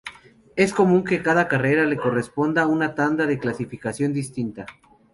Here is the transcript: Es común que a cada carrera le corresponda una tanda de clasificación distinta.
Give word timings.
Es 0.55 0.73
común 0.73 1.03
que 1.03 1.17
a 1.17 1.21
cada 1.21 1.47
carrera 1.47 1.85
le 1.85 1.95
corresponda 1.95 2.65
una 2.65 2.95
tanda 2.95 3.27
de 3.27 3.37
clasificación 3.37 4.13
distinta. 4.13 4.65